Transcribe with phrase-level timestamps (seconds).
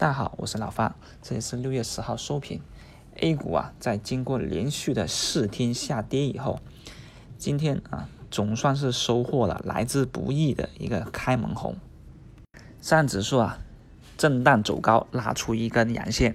[0.00, 2.62] 大家好，我是老范，这里是六月十号收评。
[3.16, 6.58] A 股啊，在经过连续的四天下跌以后，
[7.36, 11.76] 今天啊，总算是收获了来之不易的一个开门红。
[12.80, 13.58] 上指数啊，
[14.16, 16.34] 震荡走高，拉出一根阳线。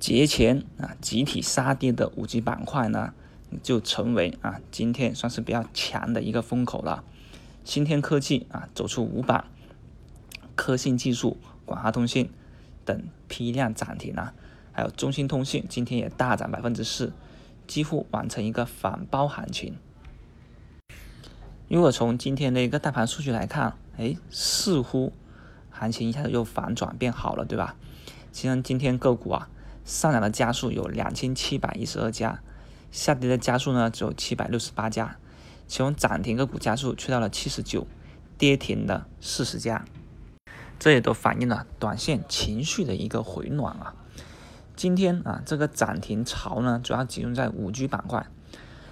[0.00, 3.12] 节前啊，集体杀跌的五 G 板块呢，
[3.62, 7.04] 就成为啊，今天算是比较强的一个风口了。
[7.64, 9.44] 新天科技啊，走出五板，
[10.56, 11.36] 科信技术、
[11.66, 12.30] 广华通信。
[12.84, 14.34] 等批量涨停啊，
[14.72, 17.12] 还有中兴通讯今天也大涨百分之四，
[17.66, 19.76] 几乎完成一个反包行情。
[21.68, 25.12] 如果从今天的一个大盘数据来看，哎，似乎
[25.70, 27.76] 行情一下子又反转变好了，对吧？
[28.30, 29.48] 其实今天个股啊
[29.84, 32.42] 上涨的家数有两千七百一十二家，
[32.90, 35.16] 下跌的家数呢只有七百六十八家，
[35.66, 37.86] 其中涨停个股家数去到了七十九，
[38.36, 39.84] 跌停的四十家。
[40.82, 43.94] 这也都反映了短线情绪的一个回暖啊。
[44.74, 48.26] 今天啊，这个涨停潮呢，主要集中在五 G 板块，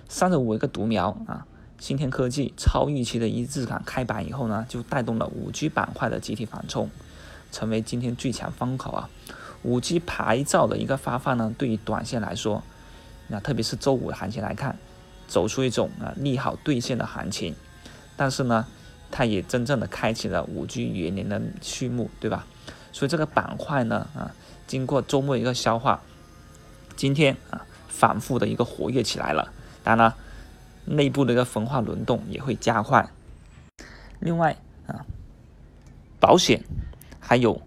[0.09, 1.49] 三十五一个独苗啊，
[1.81, 6.89] 新天科技超预期的一字感开板以后呢，就带动了五 G 板块的集体反冲，
[7.51, 9.11] 成为今天最强风口啊。
[9.65, 12.63] 五 G 牌照的一个发放呢，对于短线来说，
[13.27, 14.79] 那特别是周五的行情来看，
[15.27, 17.57] 走出一种啊利好兑现的行情，
[18.17, 18.65] 但是呢。
[19.11, 22.47] 它也真正的开启了五 G 元年的序幕，对吧？
[22.93, 24.35] 所以这个板块呢，啊，
[24.67, 26.01] 经过周末一个消化，
[26.97, 29.53] 今天啊，反复的一个活跃起来了。
[29.83, 30.17] 当然了，
[30.85, 33.09] 内部的一个分化轮动也会加快。
[34.19, 35.07] 另外啊，
[36.19, 36.63] 保险
[37.19, 37.63] 还有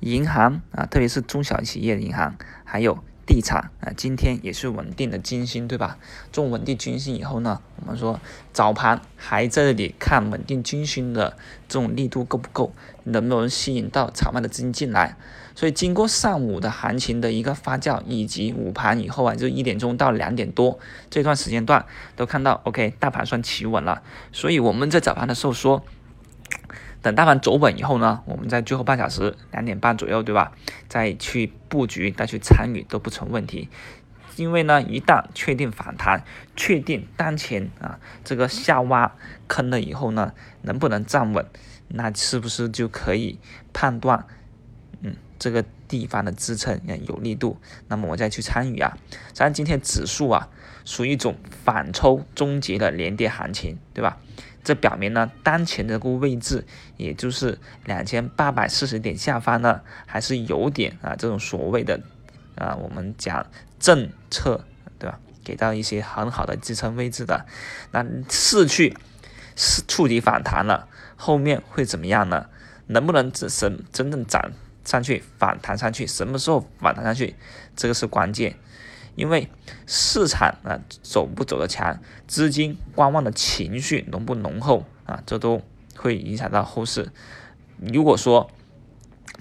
[0.00, 2.98] 银行啊，特别是中小企业的银行，还有。
[3.24, 5.98] 地产啊，今天也是稳定的军心，对吧？
[6.32, 8.20] 这种稳定军心以后呢，我们说
[8.52, 11.36] 早盘还在这里看稳定军心的
[11.68, 12.72] 这种力度够不够，
[13.04, 15.16] 能不能吸引到场外的资金进来？
[15.54, 21.84] 所以经过上午的行情的一个发酵，以及午盘以后啊，就一点钟到两点多这段时间段，
[22.16, 24.02] 都看到 OK，大盘算企稳了。
[24.32, 25.84] 所以我们在早盘的时候说。
[27.02, 30.52] 等大盘走稳以后呢，我们在最后半小时两点半左右，对吧？
[30.88, 33.68] 再去布局、再去参与都不成问题。
[34.36, 36.24] 因为呢，一旦确定反弹，
[36.56, 39.14] 确定当前啊这个下挖
[39.46, 41.44] 坑了以后呢，能不能站稳，
[41.88, 43.38] 那是不是就可以
[43.74, 44.24] 判断，
[45.42, 47.58] 这个地方的支撑有力度，
[47.88, 48.96] 那么我再去参与啊。
[49.34, 50.48] 像今天指数啊，
[50.84, 54.18] 属于一种反抽终结的连跌行情，对吧？
[54.62, 56.64] 这表明呢，当前这个位置，
[56.96, 62.00] 也就是两千八百四十点下方呢，还是有点啊这种所谓的
[62.54, 63.44] 啊我们讲
[63.80, 64.64] 政策
[65.00, 67.46] 对吧，给到一些很好的支撑位置的。
[67.90, 68.96] 那是去
[69.56, 70.86] 是触底反弹了，
[71.16, 72.46] 后面会怎么样呢？
[72.86, 74.52] 能不能真真真正涨
[74.84, 76.06] 上去反弹上去？
[76.06, 77.36] 什么时候反弹上去？
[77.76, 78.56] 这个是关键。
[79.14, 79.50] 因为
[79.86, 85.60] 市场啊走不走得强，资金观望的情绪浓不浓厚啊，这都
[85.96, 87.12] 会影响到后市。
[87.78, 88.50] 如果说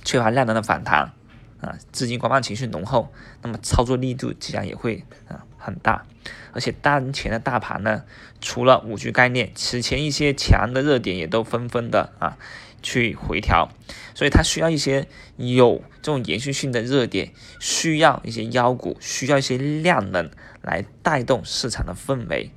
[0.03, 1.13] 缺乏量能的反弹
[1.61, 6.05] 啊，资金观望情绪浓厚，那么操作力度自然也会啊很大。
[6.51, 8.03] 而且当前的大盘呢，
[8.41, 12.37] 除了五 G 概念，此前一些强的热点也都纷纷的啊。
[12.81, 13.69] 去回调，
[14.13, 20.29] 所以它需要一些有这种延续性的热点，需要一些妖股，需要一些量能
[20.61, 22.51] 来带动市场的氛围。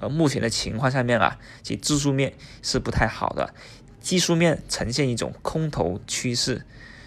[0.00, 2.32] 而目前的情况下面啊，其技术面
[2.62, 3.52] 是不太好的，
[4.00, 6.64] 技术面呈现一种空头趋势，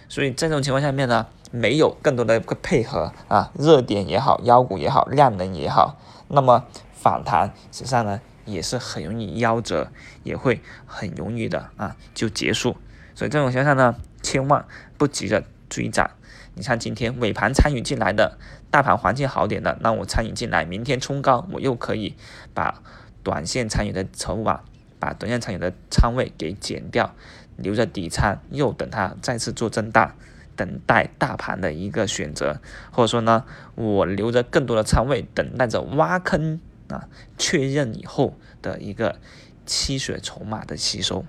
[0.09, 5.97] 所以在这种情况下面呢，没有更多的个配合啊，热点也好，妖股也好，量能也好，
[6.28, 8.19] 那么反弹实际上呢？
[8.46, 9.91] 也是很容易夭折，
[10.24, 12.78] 也会很容易的啊就结束，
[13.16, 14.66] 所以这种情况下呢，千万
[14.97, 16.12] 不急着追涨。
[16.53, 18.38] 你像今天尾盘参与进来的，
[18.69, 22.16] 大盘环境好点的，那我参与进来，明天冲高，我又可以
[22.53, 22.81] 把
[23.24, 24.62] 短线参与的筹码，
[25.00, 27.16] 把短线参与的仓位给减掉，
[27.56, 30.13] 留着底仓，又等它再次做震荡，
[30.58, 32.59] 等待大盘的一个选择，
[32.91, 33.46] 或者说呢，
[33.76, 36.59] 我留着更多的仓位，等待着挖坑。
[36.91, 39.20] 啊，确认以后的一个
[39.66, 41.26] 期血筹码的吸收。